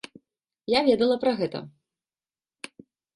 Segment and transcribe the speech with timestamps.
[0.73, 1.59] Я ведала пра гэта.